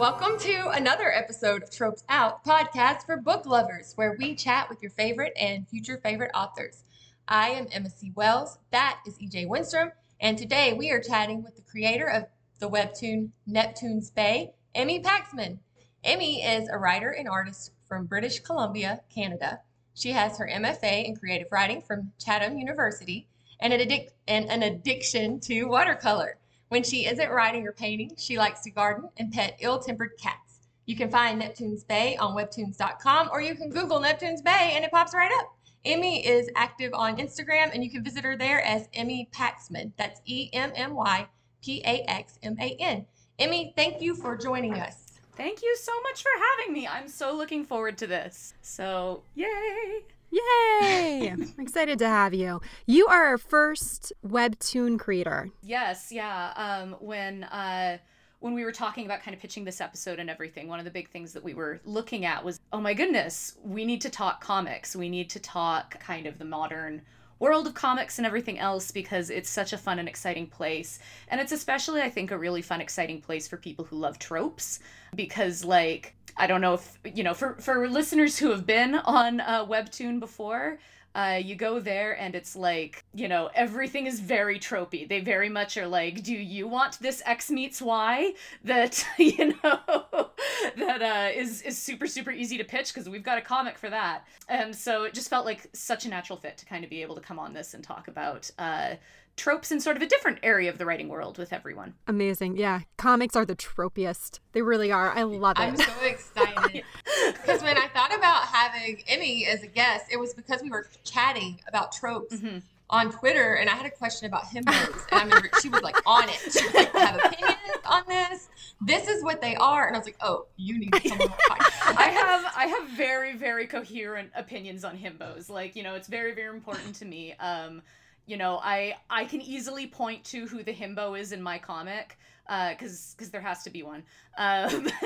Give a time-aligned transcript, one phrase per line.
[0.00, 4.80] Welcome to another episode of Troped Out podcast for book lovers, where we chat with
[4.80, 6.84] your favorite and future favorite authors.
[7.28, 8.10] I am Emma C.
[8.14, 12.24] Wells, that is EJ Winstrom, and today we are chatting with the creator of
[12.60, 15.58] the webtoon Neptune's Bay, Emmy Paxman.
[16.02, 19.60] Emmy is a writer and artist from British Columbia, Canada.
[19.92, 23.28] She has her MFA in creative writing from Chatham University
[23.60, 26.38] and an, addic- and an addiction to watercolor.
[26.70, 30.68] When she isn't writing or painting, she likes to garden and pet ill tempered cats.
[30.86, 34.92] You can find Neptune's Bay on webtoons.com or you can Google Neptune's Bay and it
[34.92, 35.52] pops right up.
[35.84, 39.90] Emmy is active on Instagram and you can visit her there as Emmy Paxman.
[39.96, 41.26] That's E M M Y
[41.60, 43.04] P A X M A N.
[43.40, 45.18] Emmy, thank you for joining us.
[45.36, 46.86] Thank you so much for having me.
[46.86, 48.54] I'm so looking forward to this.
[48.62, 50.04] So, yay!
[50.30, 51.28] Yay!
[51.32, 52.60] I'm excited to have you.
[52.86, 55.50] You are our first webtoon creator.
[55.62, 56.52] Yes, yeah.
[56.56, 57.98] Um, when uh,
[58.40, 60.90] when we were talking about kind of pitching this episode and everything, one of the
[60.90, 64.42] big things that we were looking at was, oh my goodness, we need to talk
[64.42, 64.96] comics.
[64.96, 67.02] We need to talk kind of the modern
[67.40, 71.00] world of comics and everything else because it's such a fun and exciting place.
[71.28, 74.78] And it's especially, I think, a really fun, exciting place for people who love tropes
[75.16, 79.40] because, like, I don't know if, you know, for, for listeners who have been on
[79.40, 80.78] uh, Webtoon before,
[81.14, 85.08] uh, you go there and it's like, you know, everything is very tropey.
[85.08, 88.32] They very much are like, do you want this X meets Y
[88.64, 89.80] that, you know,
[90.76, 93.90] that uh, is is super, super easy to pitch because we've got a comic for
[93.90, 94.24] that.
[94.48, 97.16] And so it just felt like such a natural fit to kind of be able
[97.16, 98.94] to come on this and talk about uh,
[99.40, 101.94] tropes in sort of a different area of the writing world with everyone.
[102.06, 102.56] Amazing.
[102.56, 102.80] Yeah.
[102.98, 104.38] Comics are the tropiest.
[104.52, 105.10] They really are.
[105.12, 105.62] I love it.
[105.62, 106.84] I'm so excited.
[107.32, 110.88] Because when I thought about having Emmy as a guest, it was because we were
[111.04, 112.36] chatting about tropes.
[112.36, 112.58] Mm-hmm.
[112.92, 115.94] On Twitter, and I had a question about himbos, and I remember she was like
[116.08, 116.40] on it.
[116.50, 118.48] She was like, "I have opinions on this.
[118.80, 121.28] This is what they are," and I was like, "Oh, you need to come on.
[121.96, 125.48] I have, I have very, very coherent opinions on himbos.
[125.48, 127.34] Like, you know, it's very, very important to me.
[127.34, 127.82] Um,
[128.30, 132.16] you know, I I can easily point to who the himbo is in my comic,
[132.46, 134.04] because uh, because there has to be one.
[134.38, 134.88] Um,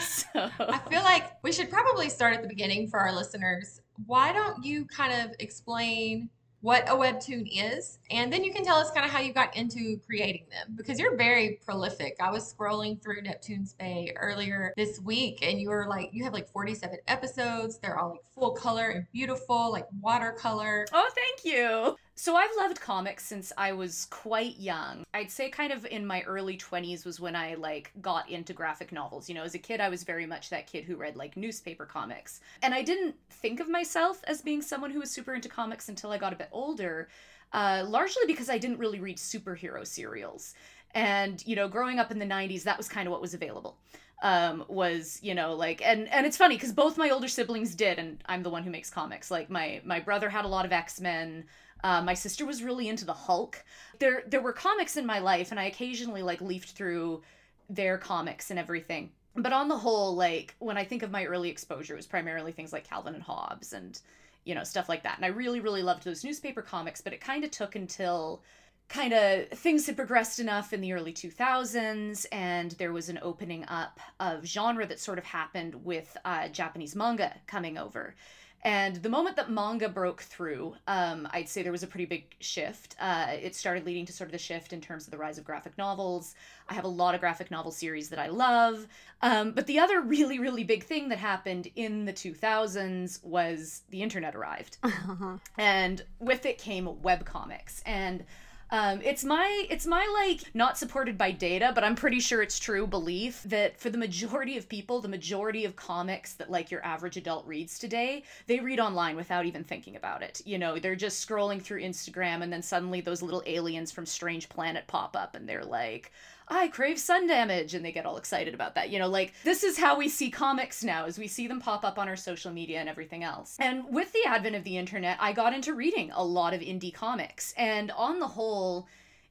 [0.00, 3.82] so I feel like we should probably start at the beginning for our listeners.
[4.06, 6.30] Why don't you kind of explain
[6.60, 9.54] what a webtoon is and then you can tell us kind of how you got
[9.56, 12.16] into creating them because you're very prolific.
[12.20, 16.32] I was scrolling through neptune's bay earlier this week and you were like you have
[16.32, 17.78] like 47 episodes.
[17.78, 20.86] They're all like full color and beautiful like watercolor.
[20.92, 25.04] Oh thank you so I've loved comics since I was quite young.
[25.12, 28.90] I'd say kind of in my early 20s was when I like got into graphic
[28.90, 29.28] novels.
[29.28, 31.84] You know, as a kid I was very much that kid who read like newspaper
[31.84, 32.40] comics.
[32.62, 36.10] And I didn't think of myself as being someone who was super into comics until
[36.10, 37.08] I got a bit older.
[37.52, 40.54] Uh, largely because I didn't really read superhero serials.
[40.94, 43.76] And, you know, growing up in the 90s, that was kind of what was available
[44.22, 47.98] um was you know like and and it's funny because both my older siblings did
[47.98, 50.72] and i'm the one who makes comics like my my brother had a lot of
[50.72, 51.44] x-men
[51.84, 53.64] uh, my sister was really into the Hulk.
[53.98, 57.22] There there were comics in my life, and I occasionally like leafed through
[57.68, 59.10] their comics and everything.
[59.34, 62.52] But on the whole, like when I think of my early exposure, it was primarily
[62.52, 64.00] things like Calvin and Hobbes and
[64.44, 65.16] you know stuff like that.
[65.16, 67.00] And I really really loved those newspaper comics.
[67.00, 68.42] But it kind of took until
[68.88, 73.64] kind of things had progressed enough in the early 2000s and there was an opening
[73.66, 78.14] up of genre that sort of happened with uh, japanese manga coming over
[78.62, 82.34] and the moment that manga broke through, um, I'd say there was a pretty big
[82.40, 82.96] shift.
[83.00, 85.44] Uh, it started leading to sort of the shift in terms of the rise of
[85.44, 86.34] graphic novels.
[86.68, 88.86] I have a lot of graphic novel series that I love.
[89.22, 94.02] Um, but the other really, really big thing that happened in the 2000s was the
[94.02, 94.78] internet arrived.
[95.06, 95.36] Uh-huh.
[95.56, 97.80] And with it came webcomics.
[97.86, 98.24] And
[98.70, 102.58] um, it's my it's my like not supported by data, but I'm pretty sure it's
[102.58, 106.84] true belief that for the majority of people, the majority of comics that like your
[106.84, 110.42] average adult reads today, they read online without even thinking about it.
[110.44, 114.48] You know, they're just scrolling through Instagram and then suddenly those little aliens from Strange
[114.48, 116.12] Planet pop up and they're like,
[116.48, 118.90] I crave sun damage, and they get all excited about that.
[118.90, 121.84] You know, like this is how we see comics now, as we see them pop
[121.84, 123.56] up on our social media and everything else.
[123.58, 126.94] And with the advent of the internet, I got into reading a lot of indie
[126.94, 127.52] comics.
[127.56, 128.86] And on the whole,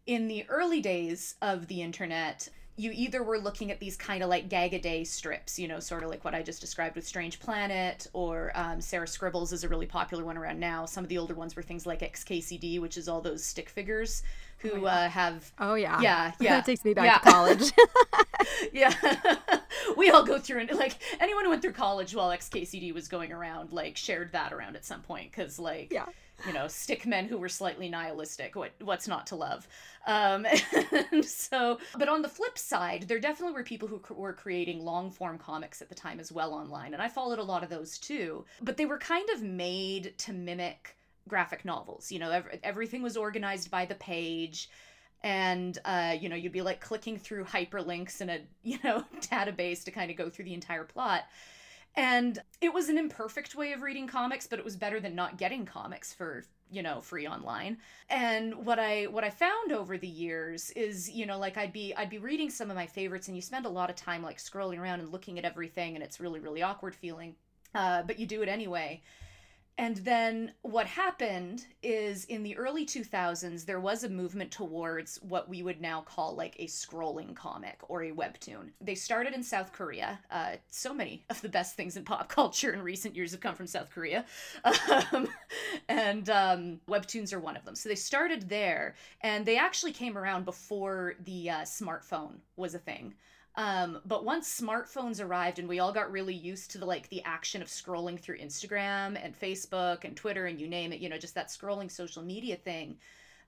[0.05, 4.29] in the early days of the internet, you either were looking at these kind of
[4.29, 7.07] like gag a day strips, you know, sort of like what I just described with
[7.07, 10.85] Strange Planet, or um, Sarah Scribbles is a really popular one around now.
[10.85, 14.23] Some of the older ones were things like XKCD, which is all those stick figures
[14.57, 14.87] who oh, yeah.
[14.87, 15.51] uh, have.
[15.57, 16.01] Oh yeah.
[16.01, 16.55] Yeah, yeah.
[16.57, 17.17] that takes me back yeah.
[17.19, 17.71] to college.
[18.73, 18.93] yeah,
[19.95, 23.31] we all go through and like anyone who went through college while XKCD was going
[23.31, 26.05] around, like shared that around at some point because like yeah
[26.45, 28.55] you know, stick men who were slightly nihilistic.
[28.55, 29.67] What what's not to love?
[30.05, 30.45] Um,
[31.23, 35.37] so, but on the flip side, there definitely were people who were creating long form
[35.37, 38.45] comics at the time as well online, and I followed a lot of those too.
[38.61, 40.95] But they were kind of made to mimic
[41.27, 42.11] graphic novels.
[42.11, 44.69] You know, ev- everything was organized by the page
[45.23, 49.83] and uh, you know you'd be like clicking through hyperlinks in a you know database
[49.83, 51.23] to kind of go through the entire plot
[51.97, 55.37] and it was an imperfect way of reading comics but it was better than not
[55.37, 57.77] getting comics for you know free online.
[58.09, 61.93] And what i what i found over the years is you know like i'd be
[61.95, 64.37] i'd be reading some of my favorites and you spend a lot of time like
[64.37, 67.35] scrolling around and looking at everything and it's really really awkward feeling.
[67.73, 69.01] Uh, but you do it anyway
[69.77, 75.49] and then what happened is in the early 2000s, there was a movement towards what
[75.49, 78.69] we would now call like a scrolling comic or a webtoon.
[78.79, 80.19] They started in South Korea.
[80.31, 83.55] Uh, so many of the best things in pop culture in recent years have come
[83.55, 84.25] from South Korea.
[85.11, 85.27] Um,
[85.89, 87.75] and um, webtoons are one of them.
[87.75, 92.79] So they started there, and they actually came around before the uh, smartphone was a
[92.79, 93.13] thing.
[93.57, 97.23] Um, but once smartphones arrived and we all got really used to the like the
[97.23, 101.17] action of scrolling through Instagram and Facebook and Twitter and you name it, you know,
[101.17, 102.97] just that scrolling social media thing,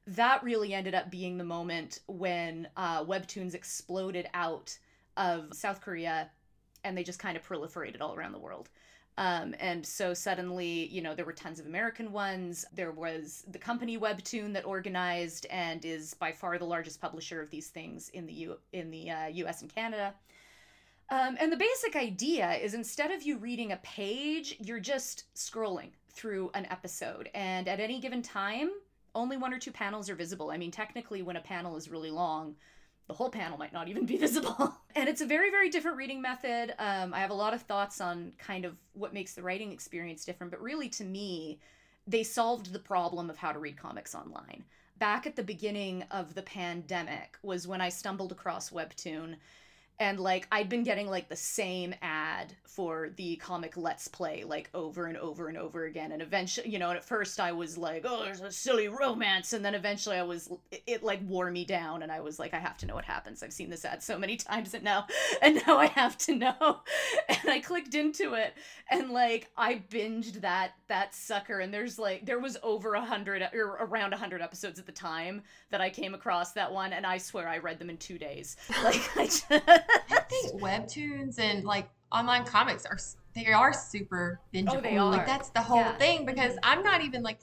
[0.08, 4.78] that really ended up being the moment when uh, webtoons exploded out
[5.18, 6.30] of South Korea
[6.86, 8.70] and they just kind of proliferated all around the world.
[9.18, 12.66] Um, and so suddenly, you know, there were tons of American ones.
[12.72, 17.50] There was the company Webtoon that organized and is by far the largest publisher of
[17.50, 19.62] these things in the U- in the uh, U.S.
[19.62, 20.14] and Canada.
[21.10, 25.92] Um, and the basic idea is instead of you reading a page, you're just scrolling
[26.12, 28.70] through an episode, and at any given time,
[29.16, 30.52] only one or two panels are visible.
[30.52, 32.56] I mean, technically, when a panel is really long,
[33.08, 34.76] the whole panel might not even be visible.
[34.96, 36.74] and it's a very, very different reading method.
[36.78, 40.26] Um, I have a lot of thoughts on kind of what makes the writing experience
[40.26, 41.60] different, but really to me,
[42.06, 44.64] they solved the problem of how to read comics online.
[44.98, 49.36] Back at the beginning of the pandemic was when I stumbled across Webtoon
[50.00, 54.70] and like I'd been getting like the same ad for the comic Let's Play like
[54.76, 57.78] over and over and over again, and eventually, you know, and at first I was
[57.78, 61.50] like, oh, there's a silly romance, and then eventually I was, it, it like wore
[61.50, 63.42] me down, and I was like, I have to know what happens.
[63.42, 65.08] I've seen this ad so many times, and now,
[65.42, 66.82] and now I have to know,
[67.30, 68.54] and I clicked into it,
[68.92, 73.42] and like I binged that that sucker, and there's like there was over a hundred
[73.54, 75.42] or around a hundred episodes at the time
[75.72, 78.56] that I came across that one, and I swear I read them in two days,
[78.84, 79.48] like I just.
[80.10, 82.98] I think webtoons and like online comics are
[83.36, 84.78] they are super bingeable.
[84.78, 85.12] Oh, they are.
[85.12, 85.98] Like that's the whole Yeah.
[85.98, 86.72] thing because mm-hmm.
[86.72, 87.40] I'm not even like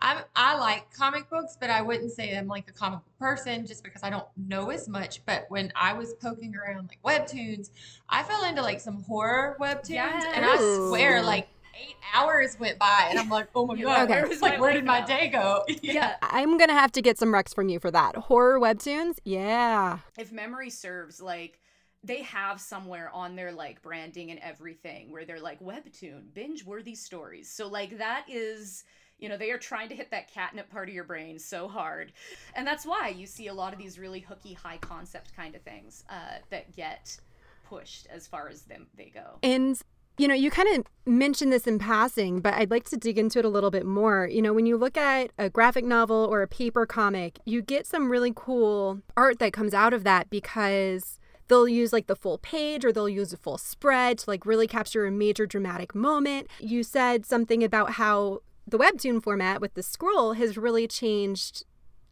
[0.00, 3.66] I'm I like comic books, but I wouldn't say I'm like a comic book person
[3.66, 5.24] just because I don't know as much.
[5.24, 7.70] But when I was poking around like webtoons,
[8.08, 10.56] I fell into like some horror webtoons, and I
[10.88, 11.48] swear like
[11.80, 14.28] eight hours went by, and I'm like, oh my god, like, Okay.
[14.28, 15.06] where like my where did my now?
[15.18, 15.64] day go?
[15.82, 16.16] yeah.
[16.22, 18.16] I'm gonna have to get some recs from you for that.
[18.16, 19.18] Horror webtoons?
[19.24, 19.98] Yeah.
[20.18, 21.60] if memory serves, like
[22.04, 26.94] they have somewhere on their like branding and everything where they're like webtoon binge worthy
[26.94, 27.50] stories.
[27.50, 28.84] So like that is
[29.18, 32.12] you know they are trying to hit that catnip part of your brain so hard
[32.56, 35.62] and that's why you see a lot of these really hooky high concept kind of
[35.62, 37.16] things uh, that get
[37.64, 39.80] pushed as far as them they go And
[40.16, 43.40] you know, you kind of mentioned this in passing, but I'd like to dig into
[43.40, 44.28] it a little bit more.
[44.30, 47.84] You know, when you look at a graphic novel or a paper comic, you get
[47.84, 51.18] some really cool art that comes out of that because
[51.48, 54.66] they'll use like the full page or they'll use a full spread to like really
[54.66, 56.48] capture a major dramatic moment.
[56.58, 61.64] You said something about how the webtoon format with the scroll has really changed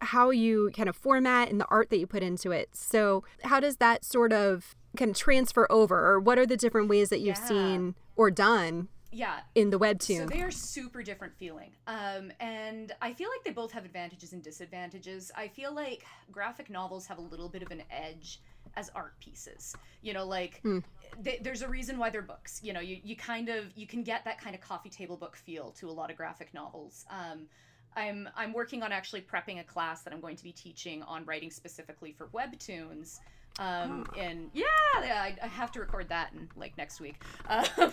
[0.03, 2.71] how you kind of format and the art that you put into it.
[2.75, 6.89] So, how does that sort of kind of transfer over, or what are the different
[6.89, 7.45] ways that you've Yeah.
[7.47, 11.71] seen or done yeah in the webtoon So they are super different feeling.
[11.87, 15.31] Um, and I feel like they both have advantages and disadvantages.
[15.37, 18.41] I feel like graphic novels have a little bit of an edge
[18.77, 19.75] as art pieces.
[20.03, 20.79] You know, like Hmm.
[21.25, 22.61] th- there's a reason why they're books.
[22.63, 25.37] You know, you, you kind of you can get that kind of coffee table book
[25.37, 27.05] feel to a lot of graphic novels.
[27.11, 27.47] Um,
[27.95, 31.25] I'm I'm working on actually prepping a class that I'm going to be teaching on
[31.27, 33.21] writing specifically for webtoons.
[33.59, 34.65] Um, and yeah,
[35.03, 37.23] yeah, I, I have to record that in like next week.
[37.49, 37.67] Um,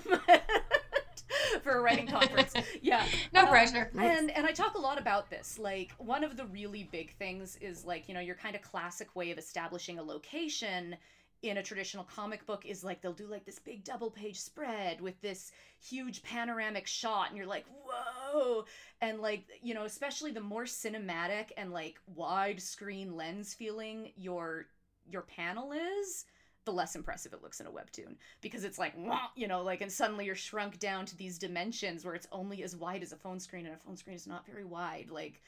[1.63, 2.53] for a writing conference.
[2.81, 3.05] Yeah.
[3.33, 3.91] No Um, pressure.
[3.97, 5.57] And and I talk a lot about this.
[5.59, 9.15] Like one of the really big things is like, you know, your kind of classic
[9.15, 10.95] way of establishing a location
[11.41, 14.99] in a traditional comic book is like they'll do like this big double page spread
[14.99, 18.65] with this huge panoramic shot and you're like, "Whoa."
[19.01, 24.65] And like, you know, especially the more cinematic and like wide screen lens feeling your
[25.07, 26.25] your panel is,
[26.65, 28.93] the less impressive it looks in a webtoon because it's like
[29.35, 32.75] you know like and suddenly you're shrunk down to these dimensions where it's only as
[32.75, 35.09] wide as a phone screen and a phone screen is not very wide.
[35.09, 35.41] Like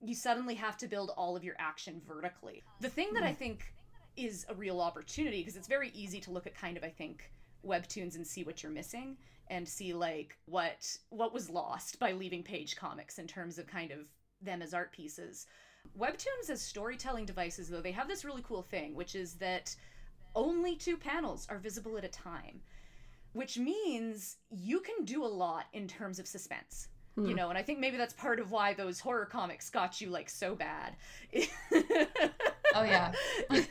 [0.00, 2.62] you suddenly have to build all of your action vertically.
[2.80, 3.36] The thing that i mm-hmm.
[3.36, 3.74] think
[4.16, 7.30] is a real opportunity because it's very easy to look at kind of i think
[7.66, 9.16] webtoons and see what you're missing
[9.48, 13.90] and see like what what was lost by leaving page comics in terms of kind
[13.90, 13.98] of
[14.40, 15.46] them as art pieces.
[15.98, 19.74] Webtoons as storytelling devices though they have this really cool thing which is that
[20.34, 22.60] only two panels are visible at a time,
[23.32, 26.88] which means you can do a lot in terms of suspense.
[27.14, 27.26] Hmm.
[27.26, 30.08] You know, and I think maybe that's part of why those horror comics got you
[30.08, 30.96] like so bad.
[32.74, 33.12] oh yeah.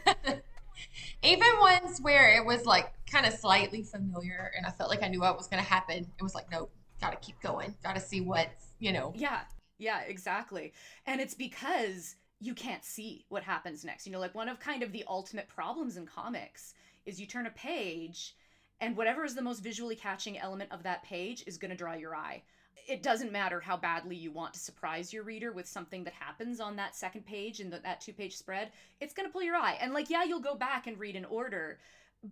[1.24, 5.08] Even ones where it was like kind of slightly familiar and I felt like I
[5.08, 7.75] knew what was going to happen, it was like, nope, got to keep going.
[7.84, 9.13] Got to see what's, you know.
[9.15, 9.41] Yeah.
[9.80, 10.74] Yeah, exactly.
[11.08, 14.08] And it's because you can't see what happens next.
[14.08, 16.74] You know, like one of kind of the ultimate problems in comics
[17.06, 18.36] is you turn a page
[18.82, 21.94] and whatever is the most visually catching element of that page is going to draw
[21.94, 22.42] your eye.
[22.88, 26.60] It doesn't matter how badly you want to surprise your reader with something that happens
[26.60, 29.78] on that second page and that two page spread, it's going to pull your eye.
[29.80, 31.78] And like, yeah, you'll go back and read in order,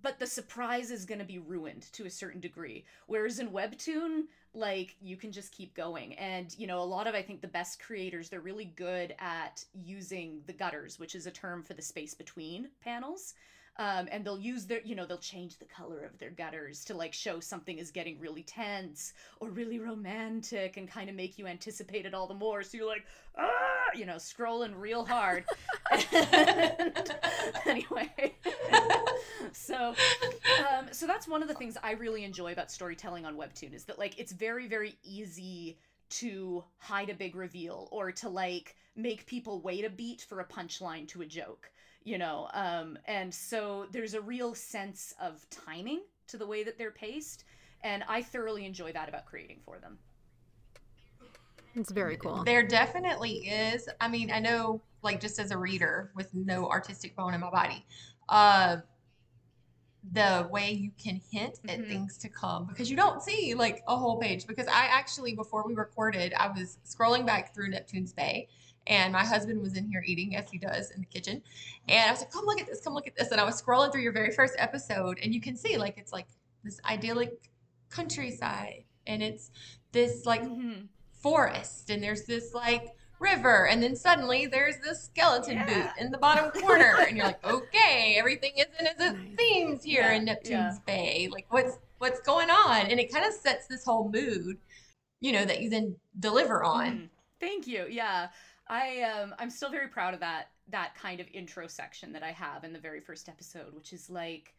[0.02, 2.86] but the surprise is going to be ruined to a certain degree.
[3.08, 7.14] Whereas in Webtoon, like you can just keep going and you know a lot of
[7.14, 11.32] i think the best creators they're really good at using the gutters which is a
[11.32, 13.36] term for the space between panels
[13.80, 16.94] um, and they'll use their you know they'll change the color of their gutters to
[16.94, 21.48] like show something is getting really tense or really romantic and kind of make you
[21.48, 22.62] anticipate it all the more.
[22.62, 23.06] So you're like
[23.38, 23.48] ah!
[23.96, 25.46] You know scrolling real hard.
[26.12, 27.16] And,
[27.66, 28.36] anyway.
[29.52, 29.96] So
[30.70, 33.84] um, so that's one of the things i really enjoy about storytelling on webtoon is
[33.86, 39.26] that like it's very very easy to hide a big reveal or to like make
[39.26, 41.72] people wait a beat for a punchline to a joke
[42.04, 46.78] you know um and so there's a real sense of timing to the way that
[46.78, 47.44] they're paced
[47.84, 49.98] and i thoroughly enjoy that about creating for them
[51.76, 56.12] it's very cool there definitely is i mean i know like just as a reader
[56.16, 57.86] with no artistic bone in my body
[58.30, 58.78] uh
[60.14, 61.90] the way you can hint at mm-hmm.
[61.90, 65.66] things to come because you don't see like a whole page because i actually before
[65.68, 68.48] we recorded i was scrolling back through neptune's bay
[68.90, 71.42] and my husband was in here eating as he does in the kitchen
[71.88, 73.62] and i was like come look at this come look at this and i was
[73.62, 76.28] scrolling through your very first episode and you can see like it's like
[76.64, 77.50] this idyllic
[77.90, 79.52] countryside and it's
[79.92, 80.82] this like mm-hmm.
[81.12, 85.66] forest and there's this like river and then suddenly there's this skeleton yeah.
[85.66, 90.04] boot in the bottom corner and you're like okay everything isn't as it seems here
[90.04, 90.14] yeah.
[90.14, 90.78] in neptune's yeah.
[90.86, 94.58] bay like what's what's going on and it kind of sets this whole mood
[95.20, 97.10] you know that you then deliver on mm.
[97.42, 98.30] thank you yeah
[98.70, 102.32] I um I'm still very proud of that that kind of intro section that I
[102.32, 104.54] have in the very first episode, which is like,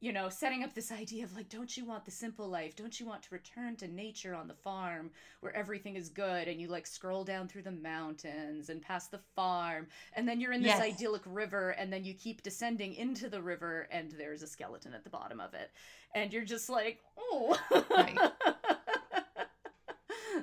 [0.00, 2.74] you know, setting up this idea of like, don't you want the simple life?
[2.74, 6.58] Don't you want to return to nature on the farm where everything is good and
[6.58, 10.62] you like scroll down through the mountains and past the farm and then you're in
[10.62, 10.80] this yes.
[10.80, 15.04] idyllic river and then you keep descending into the river and there's a skeleton at
[15.04, 15.70] the bottom of it.
[16.14, 17.58] And you're just like, oh.
[17.90, 18.18] Right.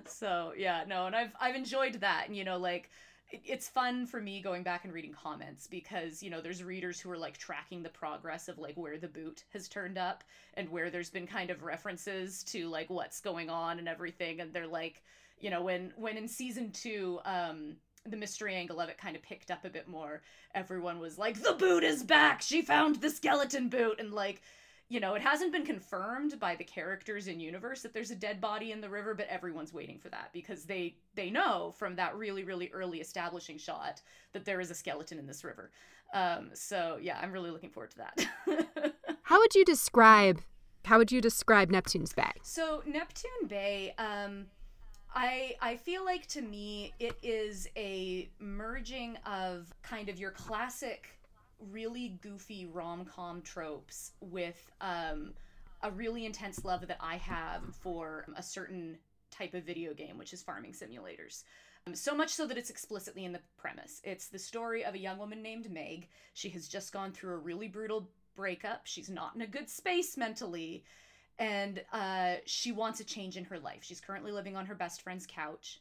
[0.09, 2.89] so yeah, no, and I've I've enjoyed that, and you know, like
[3.31, 7.11] it's fun for me going back and reading comments because you know there's readers who
[7.11, 10.23] are like tracking the progress of like where the boot has turned up
[10.55, 14.51] and where there's been kind of references to like what's going on and everything and
[14.51, 15.03] they're like
[15.39, 17.75] you know when when in season 2 um
[18.07, 20.21] the mystery angle of it kind of picked up a bit more
[20.55, 22.41] everyone was like the boot is back!
[22.41, 23.99] She found the skeleton boot!
[23.99, 24.41] And like
[24.89, 28.41] you know, it hasn't been confirmed by the characters in universe that there's a dead
[28.41, 32.17] body in the river, but everyone's waiting for that because they they know from that
[32.17, 34.01] really really early establishing shot
[34.33, 35.69] that there is a skeleton in this river.
[36.13, 38.95] Um, so yeah, I'm really looking forward to that.
[39.21, 40.41] how would you describe
[40.85, 42.31] how would you describe Neptune's Bay?
[42.41, 44.47] So Neptune Bay, um,
[45.13, 51.18] I I feel like to me it is a merging of kind of your classic
[51.71, 55.33] really goofy rom com tropes with um,
[55.81, 58.97] a really intense love that I have for a certain
[59.31, 61.43] type of video game, which is farming simulators.
[61.87, 64.01] Um, so much so that it's explicitly in the premise.
[64.03, 66.07] It's the story of a young woman named Meg.
[66.33, 68.81] She has just gone through a really brutal breakup.
[68.85, 70.83] She's not in a good space mentally.
[71.37, 73.79] And uh, she wants a change in her life.
[73.81, 75.79] She's currently living on her best friend's couch.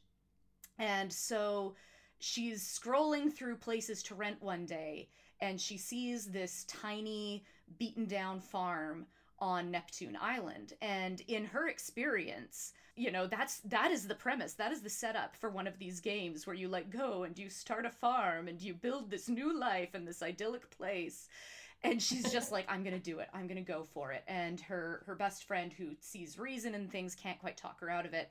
[0.79, 1.75] And so
[2.21, 5.09] she's scrolling through places to rent one day
[5.41, 7.45] and she sees this tiny,
[7.79, 9.07] beaten down farm
[9.41, 10.73] on Neptune Island.
[10.83, 14.55] And in her experience, you know, that's that is the premise.
[14.55, 17.49] That is the setup for one of these games where you let go and you
[17.49, 21.29] start a farm and you build this new life in this idyllic place.
[21.85, 25.03] and she's just like i'm gonna do it i'm gonna go for it and her
[25.07, 28.29] her best friend who sees reason in things can't quite talk her out of it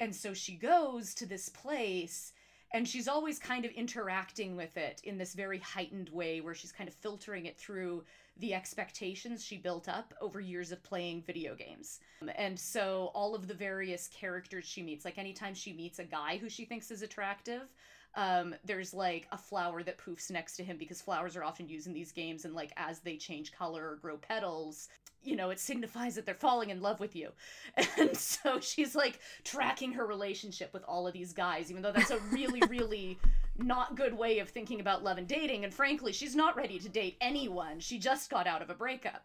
[0.00, 2.32] and so she goes to this place
[2.72, 6.72] and she's always kind of interacting with it in this very heightened way where she's
[6.72, 8.04] kind of filtering it through
[8.38, 12.00] the expectations she built up over years of playing video games.
[12.36, 16.36] And so all of the various characters she meets, like anytime she meets a guy
[16.36, 17.62] who she thinks is attractive,
[18.16, 21.86] um, there's like a flower that poofs next to him because flowers are often used
[21.86, 24.88] in these games, and like as they change color or grow petals,
[25.26, 27.30] you know, it signifies that they're falling in love with you.
[27.98, 32.10] And so she's like tracking her relationship with all of these guys, even though that's
[32.10, 33.18] a really, really
[33.58, 35.64] not good way of thinking about love and dating.
[35.64, 37.80] And frankly, she's not ready to date anyone.
[37.80, 39.24] She just got out of a breakup.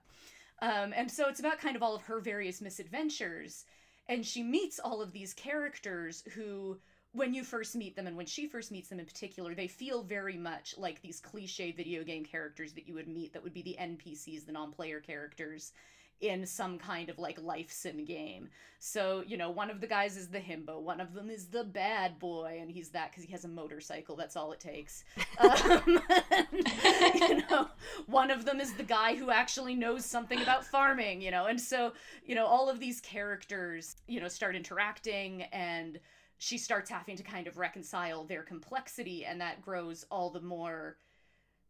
[0.62, 3.66] Um, and so it's about kind of all of her various misadventures.
[4.08, 6.78] And she meets all of these characters who
[7.14, 10.02] when you first meet them and when she first meets them in particular, they feel
[10.02, 13.62] very much like these cliche video game characters that you would meet that would be
[13.62, 15.74] the NPCs, the non player characters
[16.22, 18.48] in some kind of like life sim game.
[18.80, 21.64] So, you know, one of the guys is the himbo, one of them is the
[21.64, 24.16] bad boy, and he's that because he has a motorcycle.
[24.16, 25.04] That's all it takes.
[25.40, 26.00] Um,
[26.30, 27.68] and, you know,
[28.06, 31.60] one of them is the guy who actually knows something about farming, you know, and
[31.60, 36.00] so, you know, all of these characters, you know, start interacting and
[36.42, 40.98] she starts having to kind of reconcile their complexity, and that grows all the more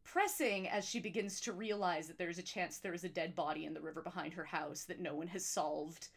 [0.05, 3.65] pressing as she begins to realize that there's a chance there is a dead body
[3.65, 6.07] in the river behind her house that no one has solved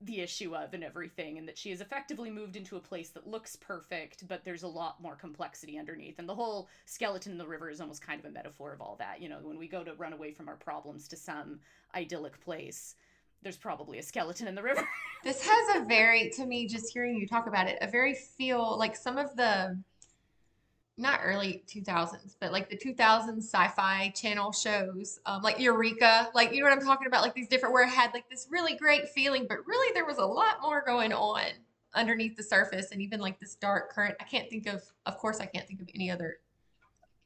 [0.00, 3.28] the issue of and everything and that she has effectively moved into a place that
[3.28, 6.18] looks perfect but there's a lot more complexity underneath.
[6.18, 8.96] And the whole skeleton in the river is almost kind of a metaphor of all
[8.98, 9.22] that.
[9.22, 11.60] You know when we go to run away from our problems to some
[11.94, 12.96] idyllic place
[13.42, 14.86] there's probably a skeleton in the river.
[15.24, 18.78] this has a very, to me, just hearing you talk about it, a very feel
[18.78, 19.78] like some of the,
[20.98, 26.60] not early 2000s, but like the 2000s sci-fi channel shows, um, like Eureka, like you
[26.60, 29.08] know what I'm talking about, like these different where it had like this really great
[29.08, 31.46] feeling, but really there was a lot more going on
[31.94, 34.14] underneath the surface, and even like this dark current.
[34.20, 36.38] I can't think of, of course, I can't think of any other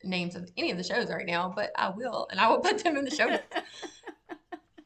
[0.05, 2.83] names of any of the shows right now, but I will, and I will put
[2.83, 3.27] them in the show.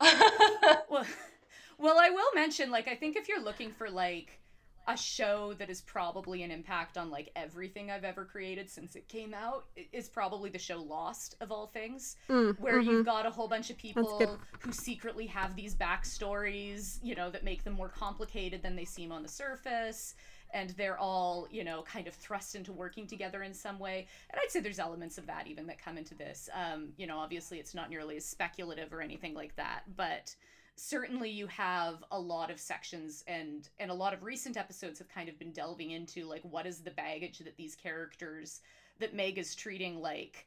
[0.01, 1.07] well,
[1.79, 4.41] well, I will mention, like, I think if you're looking for like
[4.89, 9.07] a show that is probably an impact on like everything I've ever created since it
[9.09, 12.91] came out is probably the show Lost of all things, mm, where mm-hmm.
[12.91, 17.45] you've got a whole bunch of people who secretly have these backstories, you know, that
[17.45, 20.15] make them more complicated than they seem on the surface.
[20.53, 24.07] And they're all, you know, kind of thrust into working together in some way.
[24.31, 26.49] And I'd say there's elements of that even that come into this.
[26.55, 30.35] Um, you know, obviously it's not nearly as speculative or anything like that, but
[30.77, 35.11] certainly you have a lot of sections and and a lot of recent episodes have
[35.11, 38.61] kind of been delving into like what is the baggage that these characters
[38.99, 40.47] that Meg is treating like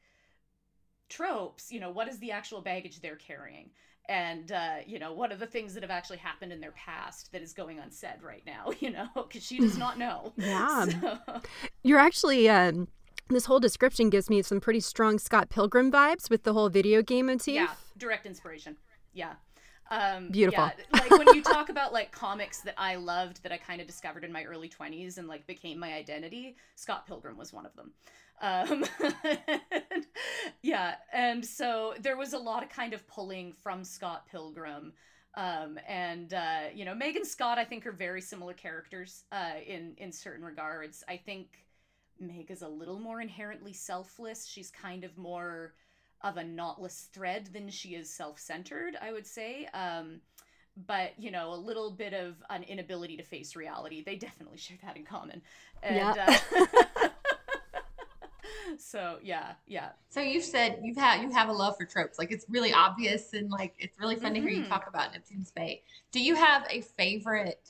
[1.09, 3.69] tropes, you know, what is the actual baggage they're carrying?
[4.09, 7.31] And uh, you know, what are the things that have actually happened in their past
[7.31, 10.33] that is going unsaid right now, you know, because she does not know.
[10.37, 10.85] yeah.
[10.85, 11.19] So.
[11.83, 12.87] You're actually um
[13.29, 17.01] this whole description gives me some pretty strong Scott Pilgrim vibes with the whole video
[17.01, 17.55] game motif.
[17.55, 18.75] Yeah, direct inspiration.
[19.13, 19.33] Yeah.
[19.91, 20.63] Um, Beautiful.
[20.63, 23.87] Yeah, like when you talk about like comics that I loved that I kind of
[23.87, 27.75] discovered in my early 20s and like became my identity, Scott Pilgrim was one of
[27.75, 27.91] them.
[28.41, 28.85] Um,
[30.61, 34.93] yeah, and so there was a lot of kind of pulling from Scott Pilgrim.
[35.35, 39.53] Um, and uh, you know, Meg and Scott, I think, are very similar characters uh,
[39.65, 41.03] in in certain regards.
[41.07, 41.65] I think
[42.19, 44.45] Meg is a little more inherently selfless.
[44.45, 45.73] She's kind of more
[46.23, 50.21] of a knotless thread than she is self-centered i would say um,
[50.87, 54.77] but you know a little bit of an inability to face reality they definitely share
[54.83, 55.41] that in common
[55.83, 56.39] and yeah.
[56.55, 56.65] uh,
[58.79, 62.31] so yeah yeah so you've said you've had you have a love for tropes like
[62.31, 64.35] it's really obvious and like it's really fun mm-hmm.
[64.35, 64.71] to hear you mm-hmm.
[64.71, 65.81] talk about neptune's bay
[66.11, 67.69] do you have a favorite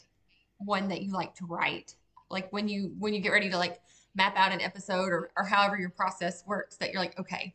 [0.59, 1.95] one that you like to write
[2.29, 3.81] like when you when you get ready to like
[4.15, 7.53] map out an episode or, or however your process works that you're like okay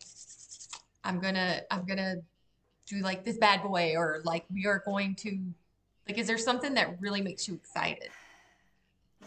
[1.09, 2.17] I'm gonna I'm gonna
[2.87, 5.39] do like this bad boy or like we are going to
[6.07, 8.11] like is there something that really makes you excited?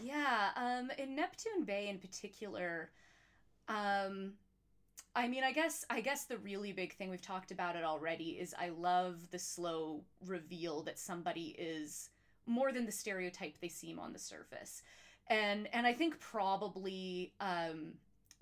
[0.00, 2.90] Yeah, um in Neptune Bay in particular,
[3.68, 4.34] um
[5.14, 8.30] I mean, I guess I guess the really big thing we've talked about it already
[8.40, 12.08] is I love the slow reveal that somebody is
[12.46, 14.82] more than the stereotype they seem on the surface.
[15.28, 17.94] And and I think probably um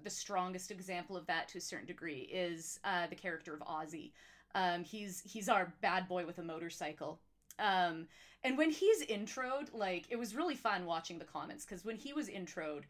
[0.02, 4.12] the strongest example of that to a certain degree is uh, the character of Ozzy.
[4.54, 7.20] Um, he's he's our bad boy with a motorcycle.
[7.58, 8.06] Um,
[8.42, 12.12] and when he's introed, like it was really fun watching the comments because when he
[12.12, 12.84] was introed,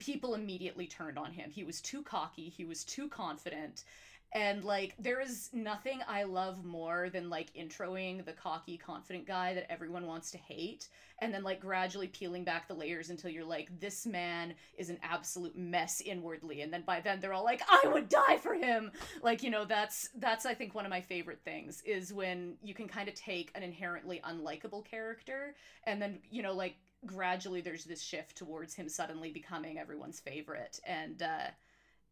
[0.00, 1.50] people immediately turned on him.
[1.50, 2.48] He was too cocky.
[2.48, 3.84] He was too confident.
[4.32, 9.54] and like there is nothing I love more than like introing the cocky, confident guy
[9.54, 10.88] that everyone wants to hate,
[11.20, 14.98] and then like gradually peeling back the layers until you're like, this man is an
[15.02, 18.92] absolute mess inwardly, and then by then they're all like, I would die for him.
[19.22, 22.74] Like you know, that's that's I think one of my favorite things is when you
[22.74, 27.84] can kind of take an inherently unlikable character and then you know like gradually there's
[27.84, 31.22] this shift towards him suddenly becoming everyone's favorite and.
[31.22, 31.48] uh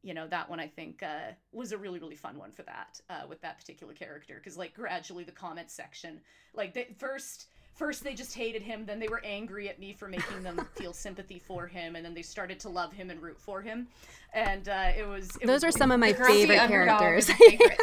[0.03, 3.01] you know that one i think uh, was a really really fun one for that
[3.11, 6.20] uh, with that particular character because like gradually the comment section
[6.55, 10.09] like they, first first they just hated him then they were angry at me for
[10.09, 13.38] making them feel sympathy for him and then they started to love him and root
[13.40, 13.87] for him
[14.35, 17.79] and uh, it was it those was are some of my favorite characters favorite.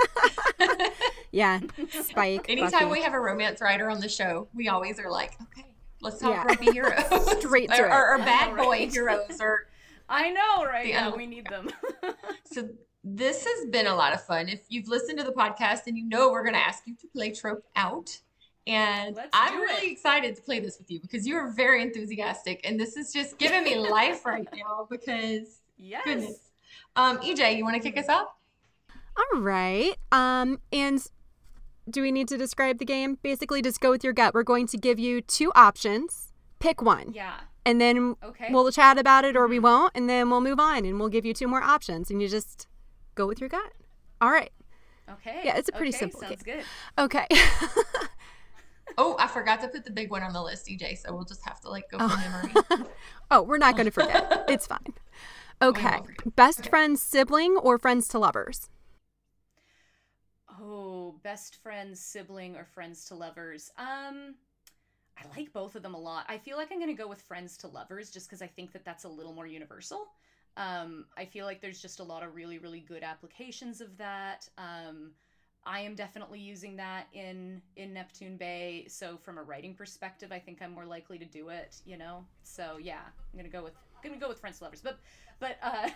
[1.32, 1.60] yeah
[2.02, 2.86] spike anytime Buffy.
[2.86, 5.66] we have a romance writer on the show we always are like okay
[6.06, 6.44] let's talk Yeah.
[6.44, 7.92] grumpy heroes Straight to or, it.
[7.92, 8.92] or, or bad know, boy right?
[8.94, 9.68] heroes or
[10.08, 11.70] i know right yeah unli- we need them
[12.54, 12.70] So
[13.04, 14.50] this has been a lot of fun.
[14.50, 17.08] If you've listened to the podcast and you know we're going to ask you to
[17.08, 18.18] play Trope Out.
[18.66, 19.92] And Let's I'm really it.
[19.92, 23.38] excited to play this with you because you are very enthusiastic and this is just
[23.38, 26.50] giving me life right now because yes goodness.
[26.96, 28.30] Um, EJ, you want to kick us off?
[29.34, 31.06] all right um and
[31.90, 33.18] do we need to describe the game?
[33.22, 34.34] Basically just go with your gut.
[34.34, 36.34] We're going to give you two options.
[36.60, 37.14] Pick one.
[37.14, 37.36] Yeah.
[37.66, 38.48] And then okay.
[38.52, 39.66] we'll chat about it or we mm-hmm.
[39.66, 42.28] won't and then we'll move on and we'll give you two more options and you
[42.28, 42.68] just
[43.16, 43.74] go with your gut.
[44.22, 44.52] All right.
[45.10, 45.42] Okay.
[45.44, 46.64] Yeah, it's a pretty okay, simple sounds good.
[46.98, 47.28] Okay.
[48.98, 51.00] Oh, I forgot to put the big one on the list, EJ.
[51.00, 52.08] So we'll just have to like go oh.
[52.08, 52.20] from
[52.72, 52.90] memory.
[53.32, 54.46] oh we're not going to forget.
[54.48, 54.80] It's fine.
[55.62, 56.02] Oh, okay.
[56.36, 56.70] best Okay.
[56.70, 58.70] friends sibling or friends to lovers
[60.62, 63.72] Oh, best friends, sibling, or friends to lovers.
[63.78, 64.36] Um,
[65.18, 66.26] I like both of them a lot.
[66.28, 68.84] I feel like I'm gonna go with friends to lovers just because I think that
[68.86, 70.08] that's a little more universal.
[70.58, 74.48] Um, I feel like there's just a lot of really, really good applications of that.
[74.58, 75.12] Um,
[75.66, 78.86] I am definitely using that in in Neptune Bay.
[78.88, 81.82] So from a writing perspective, I think I'm more likely to do it.
[81.86, 82.26] You know.
[82.44, 83.02] So yeah,
[83.34, 84.82] I'm gonna go with gonna go with friends to lovers.
[84.82, 85.00] But
[85.40, 85.90] but uh,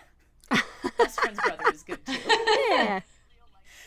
[0.98, 2.18] best friend's brother is good too
[2.70, 3.00] yeah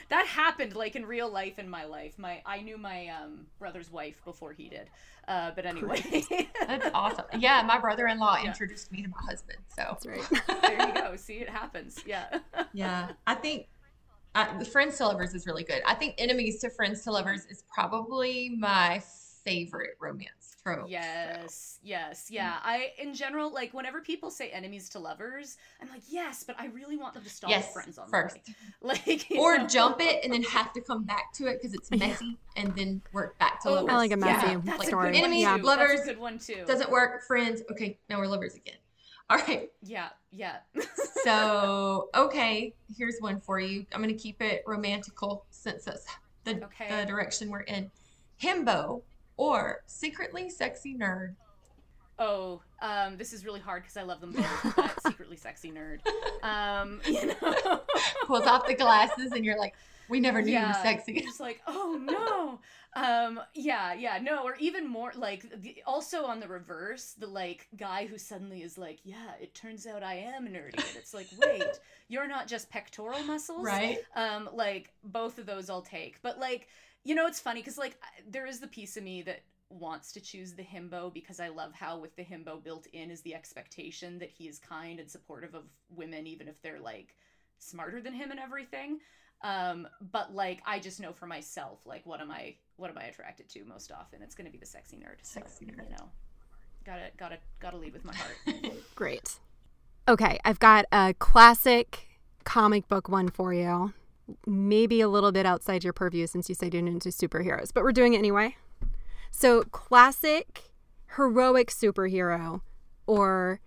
[0.10, 3.92] that happened like in real life in my life my i knew my um brother's
[3.92, 4.90] wife before he did
[5.28, 6.02] uh but anyway
[6.68, 7.26] That's awesome.
[7.38, 8.48] Yeah, my brother-in-law Yeah.
[8.50, 9.60] introduced me to my husband.
[9.68, 12.40] So that's right there you go see it happens yeah
[12.74, 13.68] Yeah, I think
[14.36, 15.82] uh, Friends to Lovers is really good.
[15.86, 19.00] I think Enemies to Friends to Lovers is probably my
[19.46, 20.82] favorite romance trope.
[20.82, 20.88] so.
[20.88, 26.02] yes yes yeah i in general like whenever people say enemies to lovers i'm like
[26.08, 28.38] yes but i really want them to stop Yes, friends on first.
[28.46, 28.94] the way.
[29.06, 29.68] like Or know?
[29.68, 33.02] jump it and then have to come back to it because it's messy and then
[33.12, 33.90] work back to Oh, lovers.
[33.90, 34.62] I like a messy Yeah.
[34.64, 35.10] that's story.
[35.10, 35.62] a good one Enemies, too.
[35.68, 37.62] lovers, that's a good one too Doesn't work, friends.
[37.72, 38.76] Okay, now we're lovers again.
[39.30, 39.70] All right.
[39.82, 40.58] yeah yeah
[41.24, 43.86] So, okay, here's one for you.
[43.94, 46.06] I'm going to keep it romantical since that's
[46.44, 46.88] the, Okay.
[46.90, 47.90] the direction we're in.
[48.42, 49.02] Himbo
[49.44, 51.36] or secretly sexy nerd.
[52.20, 54.74] Oh, um, this is really hard because I love them both.
[54.76, 56.00] but secretly sexy nerd.
[56.44, 57.82] Um, you know.
[58.28, 59.74] Pulls off the glasses and you're like,
[60.10, 61.20] we never knew you were sexy.
[61.22, 62.60] just like, oh no.
[62.96, 67.68] Um, yeah, yeah, no, or even more like the, also on the reverse, the like
[67.76, 71.28] guy who suddenly is like, yeah, it turns out I am nerdy, and it's like,
[71.42, 71.64] wait,
[72.10, 73.98] you're not just pectoral muscles, Right?
[74.16, 76.68] um like both of those i'll take but like
[77.04, 77.98] you know it's funny because like
[78.30, 81.74] there is the piece of me that wants to choose the himbo because i love
[81.74, 85.56] how with the himbo built in is the expectation that he is kind and supportive
[85.56, 87.16] of women even if they're like
[87.58, 89.00] smarter than him and everything
[89.44, 93.04] um but like i just know for myself like what am i what am i
[93.06, 95.84] attracted to most often it's going to be the sexy nerd So, Sexy nerd.
[95.84, 96.10] you know
[96.86, 99.40] gotta gotta gotta lead with my heart Great.
[100.08, 102.08] Okay, I've got a classic
[102.44, 103.94] comic book one for you.
[104.46, 107.92] Maybe a little bit outside your purview since you said you're into superheroes, but we're
[107.92, 108.56] doing it anyway.
[109.32, 110.72] So, classic
[111.16, 112.62] heroic superhero
[113.06, 113.60] or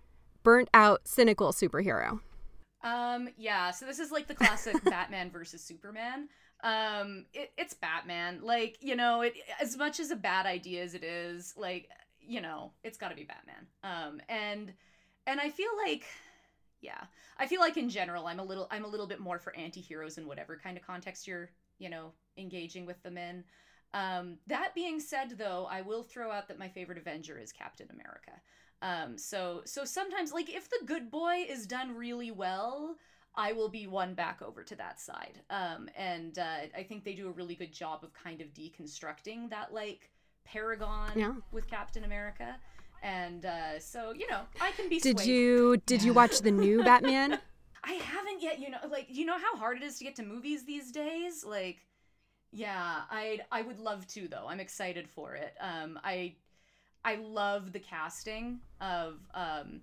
[0.43, 2.19] burnt out cynical superhero.
[2.83, 6.29] Um, yeah, so this is like the classic Batman versus Superman.
[6.63, 8.39] Um, it, it's Batman.
[8.41, 11.89] Like, you know, it as much as a bad idea as it is, like,
[12.19, 13.67] you know, it's gotta be Batman.
[13.83, 14.73] Um, and
[15.25, 16.05] and I feel like
[16.81, 17.03] yeah.
[17.37, 20.17] I feel like in general I'm a little I'm a little bit more for anti-heroes
[20.17, 23.43] in whatever kind of context you're, you know, engaging with them in.
[23.93, 27.87] Um, that being said though, I will throw out that my favorite Avenger is Captain
[27.91, 28.33] America.
[28.81, 32.95] Um, so so sometimes like if the good boy is done really well,
[33.35, 35.39] I will be won back over to that side.
[35.49, 39.49] Um, and uh, I think they do a really good job of kind of deconstructing
[39.51, 40.09] that like
[40.45, 41.33] paragon Yeah.
[41.51, 42.55] with Captain America.
[43.03, 44.99] And uh, so you know, I can be.
[44.99, 45.27] Did swayed.
[45.27, 47.39] you did you watch the new Batman?
[47.83, 48.59] I haven't yet.
[48.59, 51.45] You know, like you know how hard it is to get to movies these days.
[51.45, 51.77] Like,
[52.51, 54.45] yeah, I I would love to though.
[54.47, 55.53] I'm excited for it.
[55.59, 56.35] Um, I
[57.05, 59.81] I love the casting of um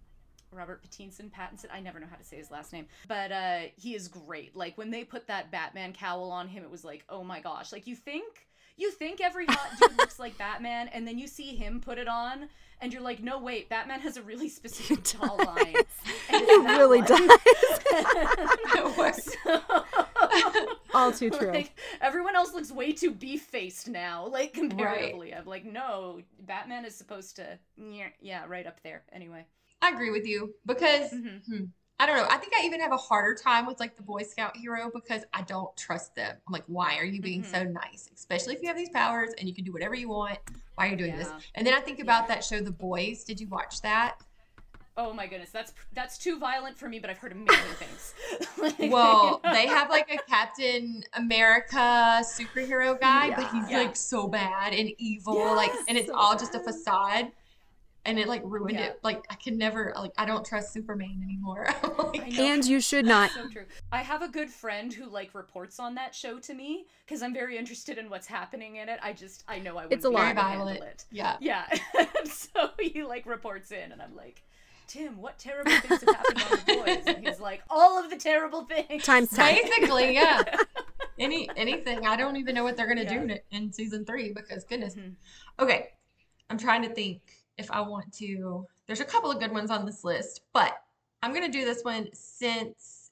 [0.54, 1.66] Robert Pattinson, Pattinson.
[1.72, 4.54] I never know how to say his last name, but uh, he is great.
[4.56, 7.72] Like when they put that Batman cowl on him, it was like, oh my gosh!
[7.72, 11.54] Like you think you think every hot dude looks like Batman, and then you see
[11.54, 12.48] him put it on,
[12.80, 15.74] and you're like, no, wait, Batman has a really specific tall line.
[16.36, 17.06] It really one.
[17.06, 17.38] does.
[19.44, 19.60] So-
[20.94, 21.52] All too true.
[21.52, 25.34] Like everyone else looks way too beef faced now, like comparatively.
[25.34, 29.02] I'm like, no, Batman is supposed to, yeah, yeah, right up there.
[29.12, 29.44] Anyway.
[29.82, 31.44] I agree with you because Mhm.
[31.46, 31.64] hmm,
[32.00, 32.26] I don't know.
[32.28, 35.22] I think I even have a harder time with like the Boy Scout hero because
[35.32, 36.36] I don't trust them.
[36.46, 37.46] I'm like, why are you being Mhm.
[37.50, 38.10] so nice?
[38.12, 40.38] Especially if you have these powers and you can do whatever you want.
[40.74, 41.30] Why are you doing this?
[41.54, 43.22] And then I think about that show, The Boys.
[43.22, 44.16] Did you watch that?
[44.96, 48.14] Oh my goodness, that's that's too violent for me, but I've heard amazing things.
[48.58, 49.54] Like, Well, you know?
[49.54, 53.78] they have like a Captain America superhero guy, but he's Yeah.
[53.78, 57.30] like so bad and evil, like, and it's so all just a facade.
[58.06, 58.86] And it like ruined Yeah.
[58.88, 59.00] it.
[59.02, 61.66] Like I can never like I don't trust Superman anymore.
[62.14, 63.30] Like, And you should not.
[63.30, 63.64] so true.
[63.92, 67.32] I have a good friend who like reports on that show to me because I'm
[67.34, 68.98] very interested in what's happening in it.
[69.02, 70.22] I just I know I wouldn't It's a be lot.
[70.26, 70.84] able to Very handle violent.
[70.84, 71.04] it.
[71.10, 71.36] Yeah.
[71.40, 71.66] Yeah.
[72.24, 74.42] so he like reports in, and I'm like,
[74.86, 77.02] Tim, what terrible things have happened on the boys?
[77.16, 79.02] And he's like, all of the terrible things.
[79.02, 79.54] Times ten.
[79.54, 80.42] Basically, yeah.
[81.18, 82.06] Any anything.
[82.06, 83.18] I don't even know what they're gonna Yeah.
[83.24, 84.94] do in, in season three because goodness.
[84.94, 85.14] Mhm.
[85.58, 85.90] Okay,
[86.50, 87.20] I'm trying to think
[87.58, 88.66] if I want to.
[88.86, 90.76] There's a couple of good ones on this list, but
[91.22, 93.10] I'm gonna do this one since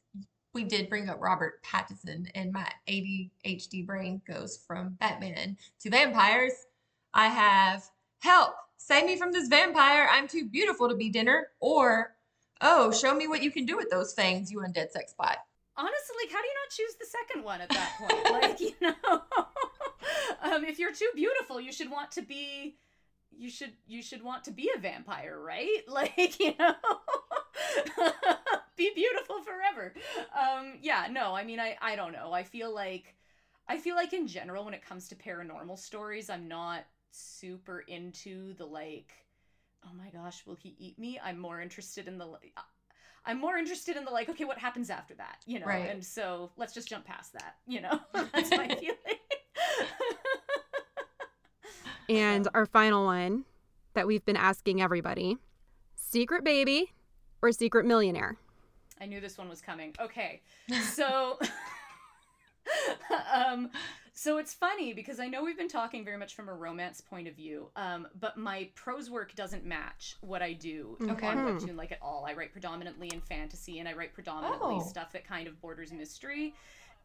[0.54, 6.52] we did bring up Robert Pattinson, and my ADHD brain goes from Batman to vampires.
[7.14, 7.84] I have
[8.20, 10.08] help, save me from this vampire.
[10.10, 12.14] I'm too beautiful to be dinner, or
[12.60, 15.38] oh, show me what you can do with those fangs, you undead sex bot.
[15.76, 18.42] Honestly, like, how do you not choose the second one at that point?
[18.42, 19.22] like, you know,
[20.42, 22.76] um, if you're too beautiful, you should want to be,
[23.36, 25.68] you should, you should want to be a vampire, right?
[25.88, 26.74] Like, you know,
[28.76, 29.94] be beautiful forever.
[30.38, 32.32] Um, yeah, no, I mean, I, I don't know.
[32.32, 33.14] I feel like,
[33.68, 38.54] I feel like in general, when it comes to paranormal stories, I'm not super into
[38.54, 39.12] the like,
[39.84, 41.20] oh my gosh, will he eat me?
[41.22, 42.56] I'm more interested in the like.
[43.24, 45.66] I'm more interested in the like, okay, what happens after that, you know?
[45.66, 45.88] Right.
[45.88, 48.00] And so let's just jump past that, you know?
[48.12, 48.96] That's my feeling.
[52.16, 53.44] And our final one
[53.94, 55.38] that we've been asking everybody
[55.96, 56.92] secret baby
[57.40, 58.36] or secret millionaire?
[59.00, 59.94] I knew this one was coming.
[60.00, 60.40] Okay.
[60.82, 61.38] So
[63.34, 63.70] um
[64.14, 67.26] so it's funny because I know we've been talking very much from a romance point
[67.26, 71.26] of view, um, but my prose work doesn't match what I do Okay.
[71.26, 71.58] on Mhm.
[71.60, 72.26] Webtoon like at all.
[72.26, 74.82] I write predominantly in fantasy and I write predominantly Oh.
[74.86, 76.54] stuff that kind of borders mystery.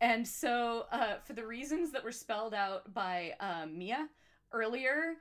[0.02, 4.10] And so, uh, for the reasons that were spelled out by um, Mia
[4.52, 5.16] earlier,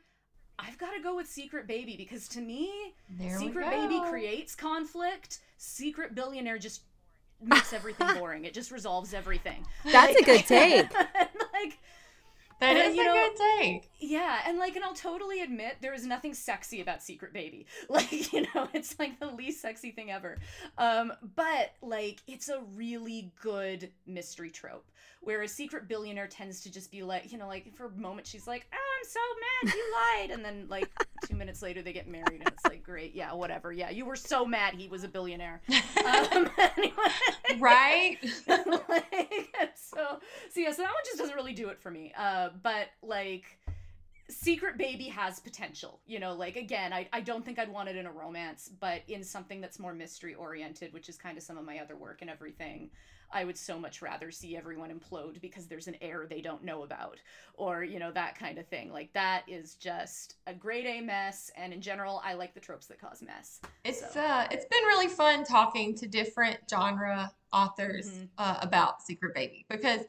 [0.59, 5.41] I've got to go with Secret Baby because to me, There Secret Baby creates conflict.
[5.59, 6.83] Secret Billionaire just
[7.43, 8.45] makes everything boring.
[8.45, 9.67] It just resolves everything.
[9.85, 10.93] That's a good take.
[10.95, 11.79] like,
[12.61, 13.91] That And, is you a know, good take.
[13.99, 17.67] yeah, and like, and I'll totally admit there is nothing sexy about Secret Baby.
[17.91, 20.39] Like, you know, it's like the least sexy thing ever.
[20.79, 24.87] Um, but like, it's a really good mystery trope.
[25.27, 28.47] Whereas Secret Billionaire tends to just be like, you know, like for a moment she's
[28.47, 29.21] like, oh, I'm so
[29.65, 30.89] mad you lied, and then like
[31.27, 34.15] two minutes later they get married, and it's like, great, yeah, whatever, yeah, you were
[34.15, 35.61] so mad he was a billionaire.
[36.07, 36.93] Um, anyway,
[37.59, 38.17] right?
[38.47, 40.19] like, so
[40.53, 43.59] so yeah so that one just doesn't really do it for me uh but like
[44.29, 47.97] secret baby has potential you know like again I, I don't think i'd want it
[47.97, 51.57] in a romance but in something that's more mystery oriented which is kind of some
[51.57, 52.91] of my other work and everything
[53.33, 56.83] i would so much rather see everyone implode because there's an error they don't know
[56.83, 57.19] about
[57.55, 61.51] or you know that kind of thing like that is just a grade a mess
[61.57, 64.21] and in general i like the tropes that cause mess It's So.
[64.21, 68.29] uh, it's been really fun talking to different genre authors Mhm.
[68.39, 70.01] uh, about Secret Baby because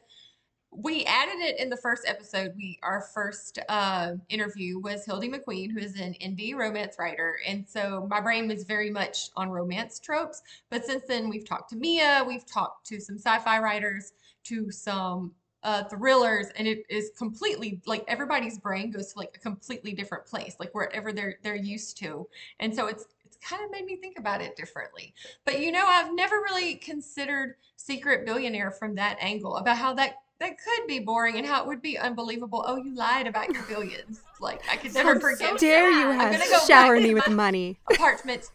[0.70, 2.52] we added it in the first episode.
[2.56, 7.66] We our first uh, interview was Hildie McQueen, who is an indie romance writer, and
[7.66, 10.42] so my brain was very much on romance tropes.
[10.70, 14.12] But since then, we've talked to Mia, we've talked to some sci-fi writers,
[14.44, 19.40] to some uh, thrillers, and it is completely like everybody's brain goes to like a
[19.40, 22.28] completely different place, like wherever they're they're used to,
[22.60, 25.14] and so it's it's kind of made me think about it differently.
[25.44, 30.16] But you know, I've never really considered Secret Billionaire from that angle about how that
[30.40, 32.64] that could be boring and how it would be unbelievable.
[32.66, 34.20] Oh, you lied about your billions.
[34.40, 37.14] Like I could never Sounds so forgive Dare you I'm have go shower me to
[37.14, 37.78] with my money?
[37.90, 38.50] apartment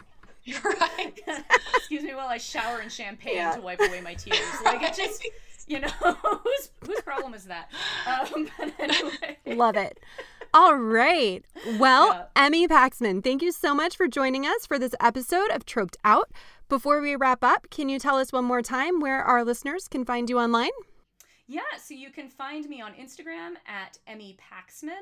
[0.63, 1.13] right.
[1.77, 3.55] Excuse me while I shower in champagne Yeah.
[3.55, 4.39] to wipe away my tears.
[4.65, 5.25] Like it just,
[5.67, 7.69] you know, whose whose problem is that?
[8.05, 9.37] Um, but anyway.
[9.45, 9.99] Love it.
[10.53, 11.43] All right.
[11.79, 12.25] Well, Yeah.
[12.35, 16.29] Emmy Paxman, thank you so much for joining us for this episode of Troped Out.
[16.69, 20.05] Before we wrap up, can you tell us one more time where our listeners can
[20.05, 20.71] find you online?
[21.47, 25.01] Yeah, so you can find me on Instagram at Emmy Paxman.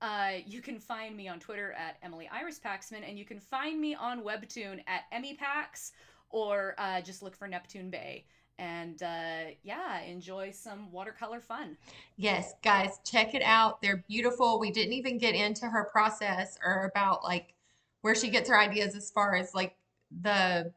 [0.00, 3.80] Uh, you can find me on Twitter at Emily Iris Paxman, and you can find
[3.80, 5.92] me on Webtoon at Emmy Pax,
[6.30, 8.26] or uh, just look for Neptune Bay.
[8.58, 11.76] And uh, yeah, enjoy some watercolor fun.
[12.16, 13.80] Yes, guys, check it out.
[13.80, 14.58] They're beautiful.
[14.58, 17.54] We didn't even get into her process or about like
[18.02, 19.76] where she gets her ideas as far as like
[20.22, 20.72] the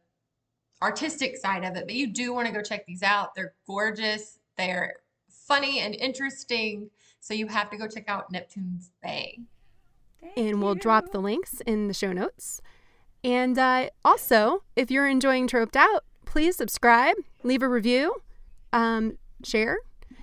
[0.82, 3.36] artistic side of it, but you do want to go check these out.
[3.36, 4.40] They're gorgeous.
[4.58, 4.96] They're
[5.52, 6.90] funny and interesting.
[7.20, 9.40] So you have to go check out Neptune's Bay.
[10.22, 12.62] Thank and we'll drop the links in the show notes.
[13.24, 18.22] And uh, also, if you're enjoying Troped Out, please subscribe, leave a review,
[18.72, 19.78] um, share,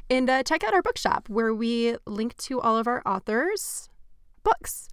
[0.08, 3.90] and uh, check out our bookshop where we link to all of our authors'
[4.42, 4.88] books.